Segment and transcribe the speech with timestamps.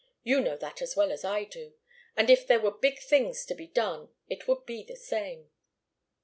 [0.23, 1.75] You know that as well as I do.
[2.17, 5.51] And if there were big things to be done, it would be the same."